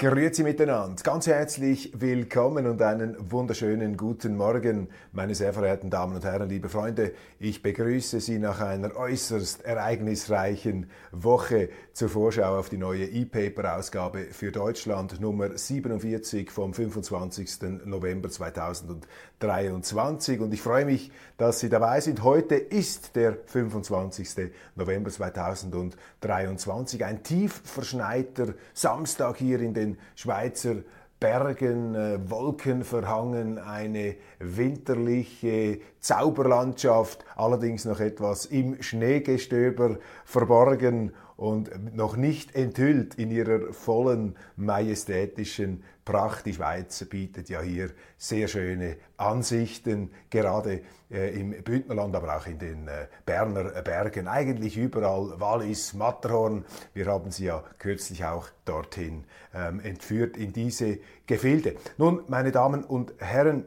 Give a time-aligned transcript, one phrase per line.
[0.00, 6.24] Grüezi miteinander, ganz herzlich willkommen und einen wunderschönen guten Morgen, meine sehr verehrten Damen und
[6.24, 7.12] Herren, liebe Freunde.
[7.38, 14.50] Ich begrüße Sie nach einer äußerst ereignisreichen Woche zur Vorschau auf die neue E-Paper-Ausgabe für
[14.50, 17.84] Deutschland, Nummer 47 vom 25.
[17.84, 20.40] November 2023.
[20.40, 22.22] Und ich freue mich, dass Sie dabei sind.
[22.22, 24.50] Heute ist der 25.
[24.76, 30.76] November 2023, ein tief verschneiter Samstag hier in den den Schweizer
[31.20, 42.18] Bergen, äh, Wolken verhangen, eine winterliche Zauberlandschaft, allerdings noch etwas im Schneegestöber verborgen und noch
[42.18, 46.44] nicht enthüllt in ihrer vollen majestätischen Pracht.
[46.44, 47.88] Die Schweiz bietet ja hier
[48.18, 54.76] sehr schöne Ansichten, gerade äh, im Bündnerland, aber auch in den äh, Berner Bergen, eigentlich
[54.76, 56.66] überall, Wallis, Matterhorn.
[56.92, 61.76] Wir haben sie ja kürzlich auch dorthin ähm, entführt in diese Gefilde.
[61.96, 63.64] Nun, meine Damen und Herren,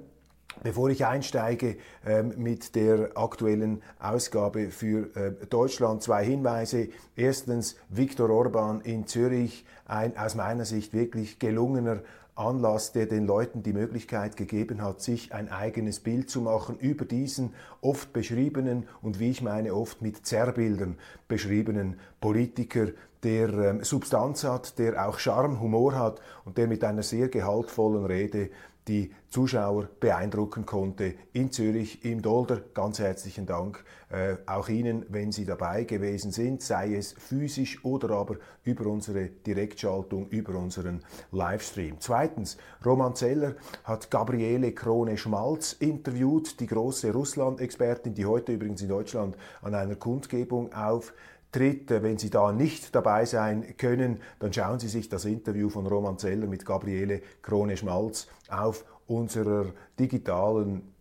[0.61, 6.89] Bevor ich einsteige ähm, mit der aktuellen Ausgabe für äh, Deutschland, zwei Hinweise.
[7.15, 12.01] Erstens, Viktor Orban in Zürich, ein aus meiner Sicht wirklich gelungener
[12.35, 17.05] Anlass, der den Leuten die Möglichkeit gegeben hat, sich ein eigenes Bild zu machen über
[17.05, 22.87] diesen oft beschriebenen und wie ich meine oft mit Zerrbildern beschriebenen Politiker,
[23.21, 28.05] der ähm, Substanz hat, der auch Charme, Humor hat und der mit einer sehr gehaltvollen
[28.05, 28.49] Rede
[28.87, 32.61] die Zuschauer beeindrucken konnte in Zürich im Dolder.
[32.73, 38.11] Ganz herzlichen Dank äh, auch Ihnen, wenn Sie dabei gewesen sind, sei es physisch oder
[38.11, 41.95] aber über unsere Direktschaltung, über unseren Livestream.
[41.99, 49.35] Zweitens, Roman Zeller hat Gabriele Krone-Schmalz interviewt, die große Russland-Expertin, die heute übrigens in Deutschland
[49.61, 51.13] an einer Kundgebung auf
[51.53, 51.89] tritt.
[51.89, 56.17] Wenn Sie da nicht dabei sein können, dann schauen Sie sich das Interview von Roman
[56.17, 59.67] Zeller mit Gabriele Krone-Schmalz auf unserer
[59.99, 60.93] digitalen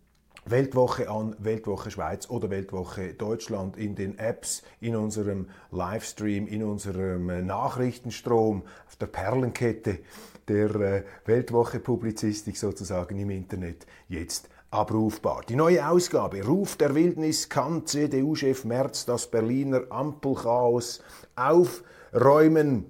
[0.44, 7.30] Weltwoche an, Weltwoche Schweiz oder Weltwoche Deutschland in den Apps, in unserem Livestream, in unserem
[7.30, 10.00] äh, Nachrichtenstrom, auf der Perlenkette
[10.48, 15.42] der äh, Weltwoche Publizistik sozusagen im Internet jetzt abrufbar.
[15.48, 21.02] Die neue Ausgabe Ruf der Wildnis kann CDU-Chef Merz das Berliner Ampelchaos
[21.36, 22.86] aufräumen.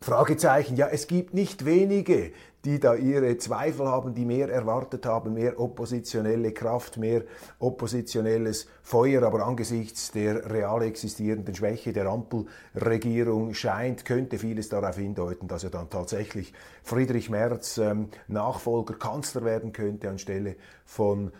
[0.00, 2.32] Fragezeichen, ja, es gibt nicht wenige,
[2.64, 7.22] die da ihre Zweifel haben, die mehr erwartet haben, mehr oppositionelle Kraft, mehr
[7.58, 15.48] oppositionelles Feuer, aber angesichts der real existierenden Schwäche der Ampelregierung scheint, könnte vieles darauf hindeuten,
[15.48, 16.52] dass er dann tatsächlich
[16.84, 21.32] Friedrich Merz ähm, Nachfolger Kanzler werden könnte anstelle von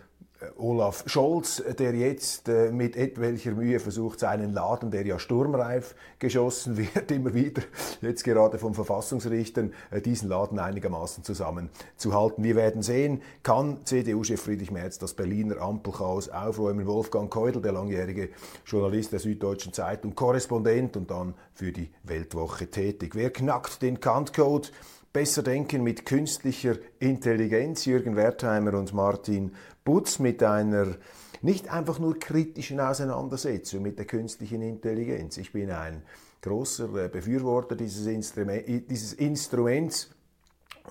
[0.57, 6.77] Olaf Scholz, der jetzt äh, mit etwelcher Mühe versucht, seinen Laden, der ja sturmreif geschossen
[6.95, 7.61] wird, immer wieder,
[8.01, 12.43] jetzt gerade vom Verfassungsrichtern, äh, diesen Laden einigermaßen zusammenzuhalten.
[12.43, 16.87] Wir werden sehen, kann CDU-Chef Friedrich Merz das Berliner Ampelchaos aufräumen.
[16.87, 18.29] Wolfgang Keudel, der langjährige
[18.65, 23.15] Journalist der Süddeutschen Zeitung, Korrespondent und dann für die Weltwoche tätig.
[23.15, 24.71] Wer knackt den Kantcode?
[25.13, 27.85] Besser denken mit künstlicher Intelligenz.
[27.85, 29.51] Jürgen Wertheimer und Martin
[29.83, 30.95] Butz mit einer
[31.43, 35.37] nicht einfach nur kritischen Auseinandersetzung mit der künstlichen Intelligenz.
[35.37, 36.01] Ich bin ein
[36.41, 40.12] großer äh, Befürworter dieses, Instrument, dieses Instruments.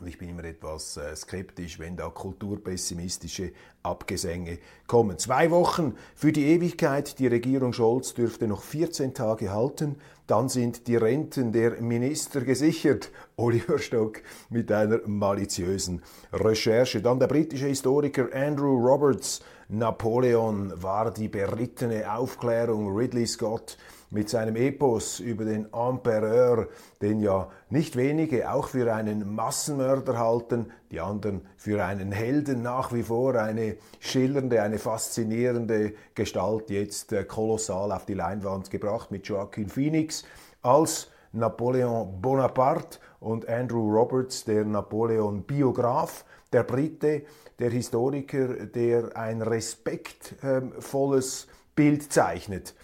[0.00, 5.18] Und ich bin immer etwas äh, skeptisch, wenn da kulturpessimistische Abgesänge kommen.
[5.18, 7.18] Zwei Wochen für die Ewigkeit.
[7.18, 9.96] Die Regierung Scholz dürfte noch 14 Tage halten.
[10.26, 13.10] Dann sind die Renten der Minister gesichert.
[13.36, 16.02] Oliver Stock mit einer maliziösen
[16.32, 17.02] Recherche.
[17.02, 19.40] Dann der britische Historiker Andrew Roberts.
[19.68, 22.96] Napoleon war die berittene Aufklärung.
[22.96, 23.76] Ridley Scott
[24.12, 26.68] mit seinem Epos über den Empereur,
[27.00, 32.92] den ja nicht wenige auch für einen Massenmörder halten, die anderen für einen Helden nach
[32.92, 39.26] wie vor, eine schillernde, eine faszinierende Gestalt jetzt äh, kolossal auf die Leinwand gebracht mit
[39.26, 40.24] Joaquin Phoenix
[40.60, 47.22] als Napoleon Bonaparte und Andrew Roberts, der Napoleon-Biograf, der Brite,
[47.58, 52.74] der Historiker, der ein respektvolles Bild zeichnet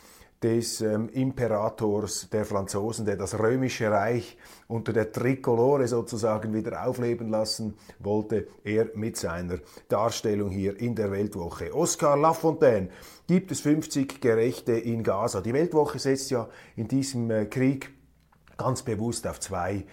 [0.43, 4.37] des ähm, Imperators der Franzosen, der das römische Reich
[4.69, 9.59] unter der Trikolore sozusagen wieder aufleben lassen wollte, er mit seiner
[9.89, 11.75] Darstellung hier in der Weltwoche.
[11.75, 12.89] Oscar Lafontaine,
[13.27, 15.41] gibt es 50 Gerechte in Gaza?
[15.41, 17.91] Die Weltwoche setzt ja in diesem äh, Krieg
[18.57, 19.85] ganz bewusst auf zwei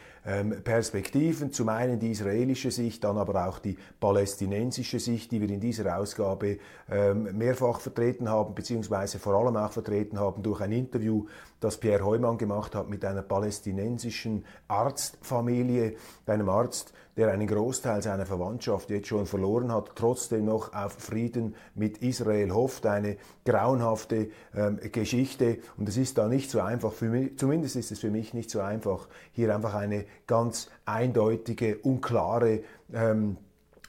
[0.63, 1.51] Perspektiven.
[1.51, 5.97] Zum einen die israelische Sicht, dann aber auch die palästinensische Sicht, die wir in dieser
[5.97, 6.57] Ausgabe
[6.89, 11.27] ähm, mehrfach vertreten haben, beziehungsweise vor allem auch vertreten haben durch ein Interview,
[11.59, 15.95] das Pierre Heumann gemacht hat mit einer palästinensischen Arztfamilie,
[16.25, 21.55] einem Arzt, der einen Großteil seiner Verwandtschaft jetzt schon verloren hat, trotzdem noch auf Frieden
[21.73, 22.85] mit Israel hofft.
[22.85, 25.59] Eine grauenhafte ähm, Geschichte.
[25.77, 28.49] Und es ist da nicht so einfach, für mich, zumindest ist es für mich nicht
[28.49, 32.61] so einfach, hier einfach eine ganz eindeutige, unklare
[32.93, 33.37] ähm,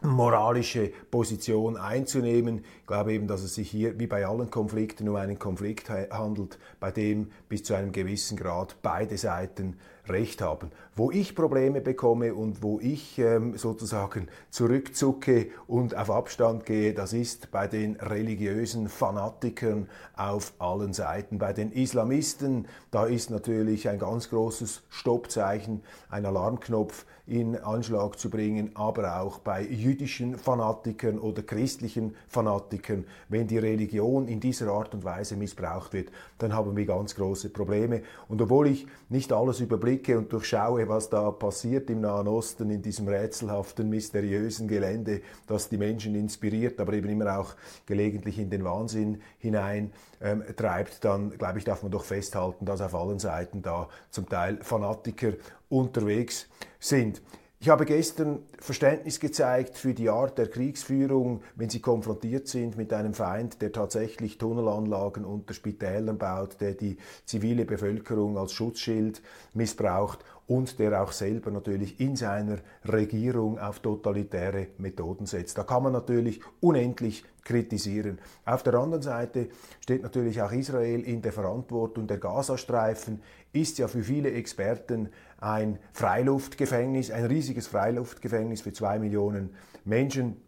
[0.03, 2.65] moralische Position einzunehmen.
[2.81, 6.59] Ich glaube eben, dass es sich hier wie bei allen Konflikten um einen Konflikt handelt,
[6.81, 9.77] bei dem bis zu einem gewissen Grad beide Seiten
[10.09, 10.71] Recht haben.
[10.95, 17.13] Wo ich Probleme bekomme und wo ich ähm, sozusagen zurückzucke und auf Abstand gehe, das
[17.13, 21.39] ist bei den religiösen Fanatikern auf allen Seiten.
[21.39, 28.31] Bei den Islamisten, da ist natürlich ein ganz großes Stoppzeichen, ein Alarmknopf in Anschlag zu
[28.31, 33.05] bringen, aber auch bei jüdischen Fanatikern oder christlichen Fanatikern.
[33.29, 37.49] Wenn die Religion in dieser Art und Weise missbraucht wird, dann haben wir ganz große
[37.49, 38.03] Probleme.
[38.29, 42.83] Und obwohl ich nicht alles überblicke und durchschaue, was da passiert im Nahen Osten, in
[42.83, 47.55] diesem rätselhaften, mysteriösen Gelände, das die Menschen inspiriert, aber eben immer auch
[47.87, 52.81] gelegentlich in den Wahnsinn hinein ähm, treibt, dann glaube ich, darf man doch festhalten, dass
[52.81, 55.33] auf allen Seiten da zum Teil Fanatiker
[55.69, 56.49] unterwegs
[56.79, 57.23] sind.
[57.59, 62.93] Ich habe gestern Verständnis gezeigt für die Art der Kriegsführung, wenn sie konfrontiert sind mit
[62.93, 69.23] einem Feind, der tatsächlich Tunnelanlagen unter Spitälern baut, der die zivile Bevölkerung als Schutzschild
[69.55, 75.57] missbraucht und der auch selber natürlich in seiner Regierung auf totalitäre Methoden setzt.
[75.59, 78.19] Da kann man natürlich unendlich kritisieren.
[78.45, 79.49] Auf der anderen Seite
[79.81, 82.07] steht natürlich auch Israel in der Verantwortung.
[82.07, 83.23] Der Gazastreifen
[83.53, 85.09] ist ja für viele Experten
[85.47, 89.55] ein Freiluftgefängnis, ein riesiges Freiluftgefängnis für zwei Millionen
[89.85, 90.43] Menschen.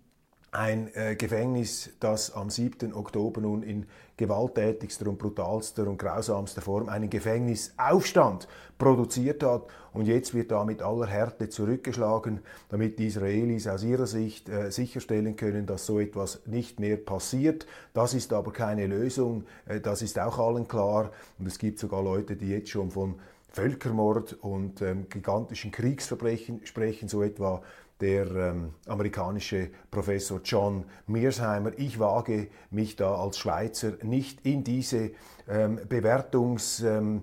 [0.51, 2.95] Ein äh, Gefängnis, das am 7.
[2.95, 3.87] Oktober nun in
[4.17, 8.49] gewalttätigster und brutalster und grausamster Form einen Gefängnisaufstand
[8.79, 9.67] produziert hat.
[9.93, 12.41] Und jetzt wird da mit aller Härte zurückgeschlagen,
[12.71, 17.67] damit die Israelis aus ihrer Sicht äh, sicherstellen können, dass so etwas nicht mehr passiert.
[17.93, 21.13] Das ist aber keine Lösung, äh, das ist auch allen klar.
[21.39, 23.21] Und es gibt sogar Leute, die jetzt schon von
[23.59, 27.61] Völkermord und ähm, gigantischen Kriegsverbrechen sprechen, so etwa
[28.01, 31.73] der ähm, amerikanische Professor John Mearsheimer.
[31.77, 35.11] Ich wage mich da als Schweizer nicht in diese
[35.49, 36.81] ähm, Bewertungs...
[36.81, 37.23] Ähm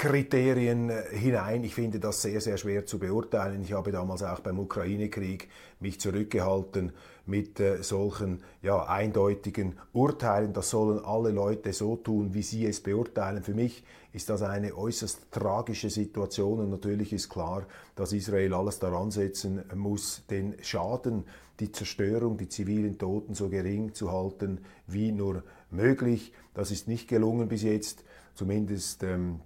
[0.00, 1.62] Kriterien äh, hinein.
[1.62, 3.60] Ich finde das sehr, sehr schwer zu beurteilen.
[3.60, 6.92] Ich habe damals auch beim Ukraine-Krieg mich zurückgehalten
[7.26, 10.54] mit äh, solchen ja, eindeutigen Urteilen.
[10.54, 13.42] Das sollen alle Leute so tun, wie sie es beurteilen.
[13.42, 18.78] Für mich ist das eine äußerst tragische Situation und natürlich ist klar, dass Israel alles
[18.78, 21.24] daran setzen muss, den Schaden,
[21.60, 26.32] die Zerstörung, die zivilen Toten so gering zu halten wie nur möglich.
[26.54, 28.02] Das ist nicht gelungen bis jetzt.
[28.34, 29.40] Zumindest ähm,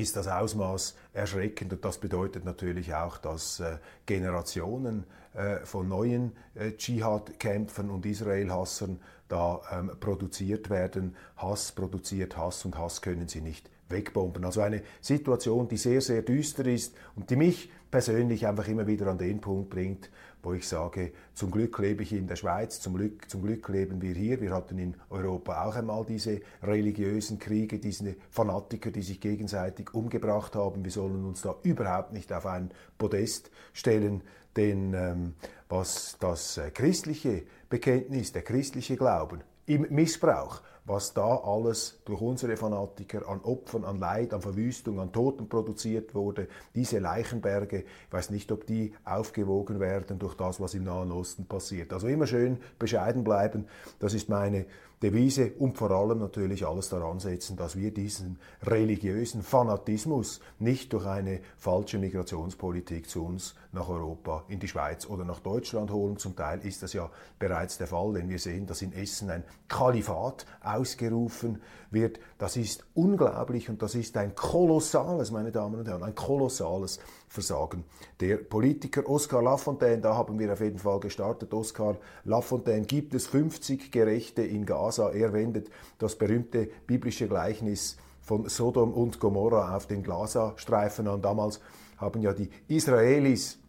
[0.00, 5.04] ist das Ausmaß erschreckend und das bedeutet natürlich auch, dass äh, Generationen
[5.34, 11.16] äh, von neuen äh, Dschihad-Kämpfern und Israel-Hassern da ähm, produziert werden.
[11.36, 14.44] Hass produziert Hass und Hass können sie nicht wegbomben.
[14.44, 19.08] Also eine Situation, die sehr, sehr düster ist und die mich persönlich einfach immer wieder
[19.08, 20.10] an den Punkt bringt,
[20.42, 24.00] wo ich sage, zum Glück lebe ich in der Schweiz, zum Glück, zum Glück leben
[24.00, 24.40] wir hier.
[24.40, 30.54] Wir hatten in Europa auch einmal diese religiösen Kriege, diese Fanatiker, die sich gegenseitig umgebracht
[30.56, 30.84] haben.
[30.84, 34.22] Wir sollen uns da überhaupt nicht auf ein Podest stellen,
[34.56, 35.34] denn ähm,
[35.68, 42.56] was das äh, christliche Bekenntnis, der christliche Glauben im Missbrauch was da alles durch unsere
[42.56, 48.30] Fanatiker an Opfern, an Leid, an Verwüstung, an Toten produziert wurde, diese Leichenberge, ich weiß
[48.30, 51.92] nicht, ob die aufgewogen werden durch das, was im Nahen Osten passiert.
[51.92, 53.66] Also immer schön bescheiden bleiben,
[54.00, 54.66] das ist meine
[55.02, 61.06] Devise und vor allem natürlich alles daran setzen, dass wir diesen religiösen Fanatismus nicht durch
[61.06, 66.18] eine falsche Migrationspolitik zu uns nach Europa, in die Schweiz oder nach Deutschland holen.
[66.18, 69.44] Zum Teil ist das ja bereits der Fall, wenn wir sehen, dass in Essen ein
[69.68, 70.44] Kalifat
[70.80, 71.60] ausgerufen
[71.90, 72.18] wird.
[72.38, 77.84] Das ist unglaublich und das ist ein kolossales, meine Damen und Herren, ein kolossales Versagen
[78.20, 79.08] der Politiker.
[79.08, 81.52] Oskar Lafontaine, da haben wir auf jeden Fall gestartet.
[81.52, 85.10] Oskar Lafontaine, gibt es 50 Gerechte in Gaza?
[85.10, 91.22] Er wendet das berühmte biblische Gleichnis von Sodom und Gomorra auf den Gazastreifen an.
[91.22, 91.60] Damals
[91.98, 93.59] haben ja die Israelis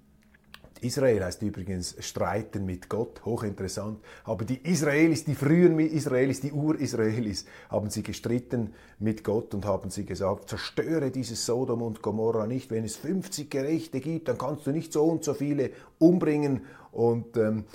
[0.81, 3.99] Israel heißt übrigens streiten mit Gott, hochinteressant.
[4.23, 9.91] Aber die Israelis, die frühen Israelis, die Ur-Israelis, haben sie gestritten mit Gott und haben
[9.91, 12.71] sie gesagt, zerstöre dieses Sodom und Gomorra nicht.
[12.71, 16.61] Wenn es 50 Gerechte gibt, dann kannst du nicht so und so viele umbringen.
[16.91, 17.65] Und ähm,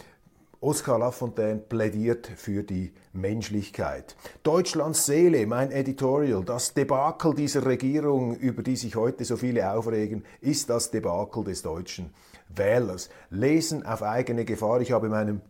[0.60, 4.16] Oskar Lafontaine plädiert für die Menschlichkeit.
[4.42, 10.24] Deutschlands Seele, mein Editorial, das Debakel dieser Regierung, über die sich heute so viele aufregen,
[10.40, 12.14] ist das Debakel des Deutschen
[12.48, 13.10] Wählers.
[13.28, 14.80] Lesen auf eigene Gefahr.
[14.80, 15.40] Ich habe in meinem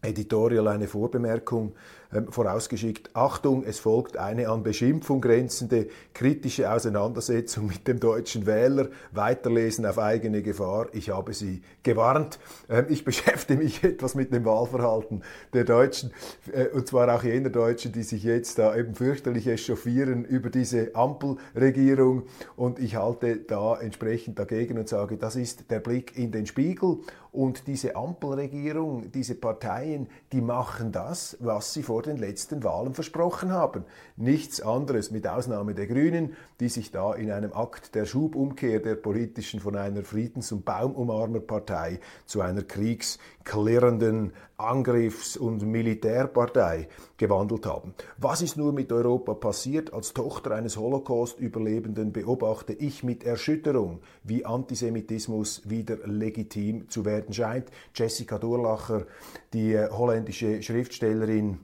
[0.00, 1.74] Editorial eine Vorbemerkung
[2.12, 3.10] ähm, vorausgeschickt.
[3.14, 8.88] Achtung, es folgt eine an Beschimpfung grenzende kritische Auseinandersetzung mit dem deutschen Wähler.
[9.12, 10.86] Weiterlesen auf eigene Gefahr.
[10.92, 12.38] Ich habe Sie gewarnt.
[12.70, 15.22] Ähm, ich beschäftige mich etwas mit dem Wahlverhalten
[15.52, 16.12] der Deutschen
[16.52, 20.94] äh, und zwar auch jener Deutschen, die sich jetzt da eben fürchterlich echauffieren über diese
[20.94, 22.22] Ampelregierung
[22.56, 27.00] und ich halte da entsprechend dagegen und sage, das ist der Blick in den Spiegel
[27.32, 32.94] und diese Ampelregierung, diese Parteien, die machen das, was sie vor vor den letzten Wahlen
[32.94, 33.84] versprochen haben.
[34.16, 38.94] Nichts anderes, mit Ausnahme der Grünen, die sich da in einem Akt der Schubumkehr der
[38.94, 47.94] politischen von einer Friedens- und Baumumarmerpartei zu einer kriegsklirrenden Angriffs- und Militärpartei gewandelt haben.
[48.16, 49.92] Was ist nur mit Europa passiert?
[49.92, 57.70] Als Tochter eines Holocaust-Überlebenden beobachte ich mit Erschütterung, wie Antisemitismus wieder legitim zu werden scheint.
[57.94, 59.06] Jessica Durlacher,
[59.52, 61.60] die holländische Schriftstellerin,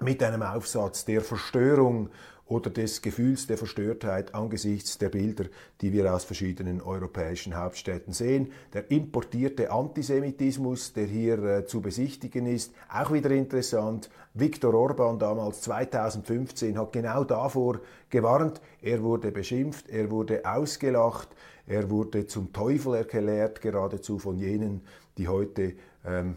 [0.00, 2.10] mit einem Aufsatz der Verstörung
[2.46, 5.44] oder des Gefühls der Verstörtheit angesichts der Bilder,
[5.80, 8.50] die wir aus verschiedenen europäischen Hauptstädten sehen.
[8.72, 14.10] Der importierte Antisemitismus, der hier äh, zu besichtigen ist, auch wieder interessant.
[14.34, 18.60] Viktor Orban damals 2015 hat genau davor gewarnt.
[18.82, 21.28] Er wurde beschimpft, er wurde ausgelacht,
[21.68, 24.82] er wurde zum Teufel erklärt, geradezu von jenen,
[25.18, 26.36] die heute ähm,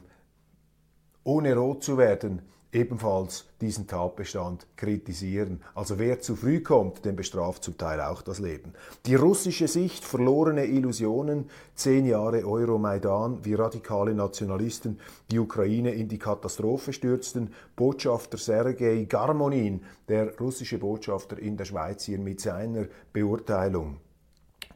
[1.23, 2.43] ohne rot zu werden
[2.73, 5.61] ebenfalls diesen Tatbestand kritisieren.
[5.75, 8.73] Also wer zu früh kommt, den bestraft zum Teil auch das Leben.
[9.05, 14.99] Die russische Sicht, verlorene Illusionen, zehn Jahre Euromaidan, wie radikale Nationalisten
[15.31, 17.53] die Ukraine in die Katastrophe stürzten.
[17.75, 23.97] Botschafter Sergei Garmonin, der russische Botschafter in der Schweiz hier mit seiner Beurteilung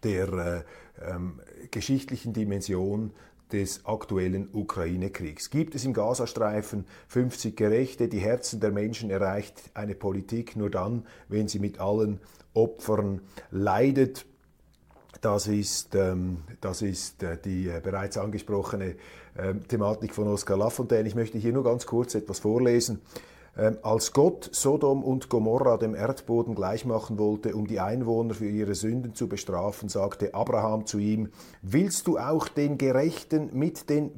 [0.03, 0.63] der äh,
[1.09, 1.39] ähm,
[1.71, 3.11] geschichtlichen Dimension
[3.51, 5.49] des aktuellen Ukraine-Kriegs.
[5.49, 8.07] Gibt es im Gazastreifen 50 Gerechte?
[8.07, 12.19] Die Herzen der Menschen erreicht eine Politik nur dann, wenn sie mit allen
[12.53, 14.25] Opfern leidet.
[15.21, 18.95] Das ist, ähm, das ist äh, die äh, bereits angesprochene
[19.35, 21.07] äh, Thematik von Oskar Lafontaine.
[21.07, 23.01] Ich möchte hier nur ganz kurz etwas vorlesen.
[23.57, 28.75] Ähm, als Gott Sodom und Gomorra dem Erdboden gleichmachen wollte, um die Einwohner für ihre
[28.75, 31.29] Sünden zu bestrafen, sagte Abraham zu ihm,
[31.63, 34.11] willst du auch den Gerechten mit den,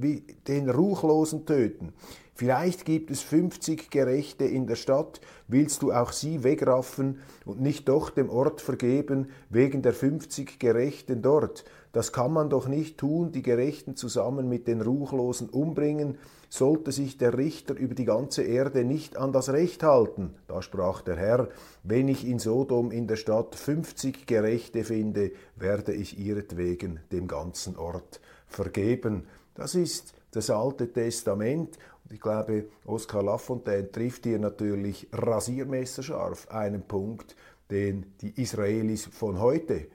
[0.47, 1.93] den Ruchlosen töten?
[2.35, 7.87] Vielleicht gibt es 50 Gerechte in der Stadt, willst du auch sie wegraffen und nicht
[7.87, 11.63] doch dem Ort vergeben wegen der 50 Gerechten dort?
[11.91, 17.17] Das kann man doch nicht tun, die Gerechten zusammen mit den Ruchlosen umbringen, sollte sich
[17.17, 20.35] der Richter über die ganze Erde nicht an das Recht halten.
[20.47, 21.49] Da sprach der Herr,
[21.83, 27.75] wenn ich in Sodom in der Stadt fünfzig Gerechte finde, werde ich ihretwegen dem ganzen
[27.75, 29.27] Ort vergeben.
[29.55, 31.77] Das ist das Alte Testament.
[32.11, 37.35] Ich glaube, Oskar Lafontaine trifft hier natürlich rasiermesserscharf einen Punkt,
[37.71, 39.87] den die Israelis von heute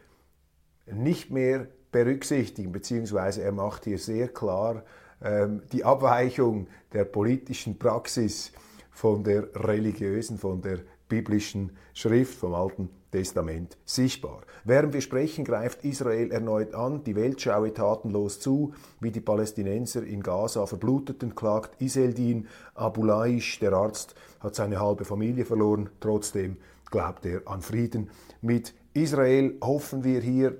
[0.86, 4.82] nicht mehr berücksichtigen, beziehungsweise er macht hier sehr klar
[5.22, 8.50] ähm, die Abweichung der politischen Praxis
[8.90, 14.42] von der religiösen, von der biblischen Schrift, vom Alten Testament sichtbar.
[14.64, 20.02] Während wir sprechen, greift Israel erneut an, die Welt schaue tatenlos zu, wie die Palästinenser
[20.02, 26.56] in Gaza verbluteten, klagt Iseldin Abulaish, der Arzt, hat seine halbe Familie verloren, trotzdem
[26.90, 28.10] glaubt er an Frieden.
[28.42, 30.56] Mit Israel hoffen wir hier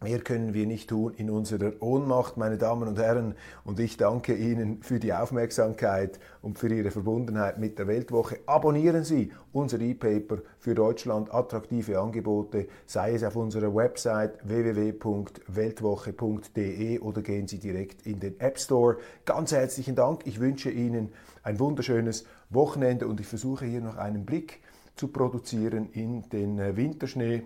[0.00, 3.34] Mehr können wir nicht tun in unserer Ohnmacht, meine Damen und Herren.
[3.64, 8.38] Und ich danke Ihnen für die Aufmerksamkeit und für Ihre Verbundenheit mit der Weltwoche.
[8.46, 11.34] Abonnieren Sie unser E-Paper für Deutschland.
[11.34, 18.60] Attraktive Angebote, sei es auf unserer Website www.weltwoche.de oder gehen Sie direkt in den App
[18.60, 18.98] Store.
[19.24, 20.28] Ganz herzlichen Dank.
[20.28, 21.08] Ich wünsche Ihnen
[21.42, 24.60] ein wunderschönes Wochenende und ich versuche hier noch einen Blick
[24.94, 27.42] zu produzieren in den äh, Winterschnee.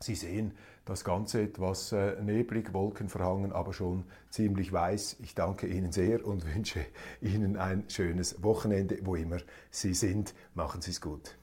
[0.00, 0.54] Sie sehen,
[0.84, 5.16] das Ganze etwas äh, neblig, wolkenverhangen, aber schon ziemlich weiß.
[5.22, 6.84] Ich danke Ihnen sehr und wünsche
[7.20, 9.38] Ihnen ein schönes Wochenende, wo immer
[9.70, 10.34] Sie sind.
[10.54, 11.36] Machen Sie es gut.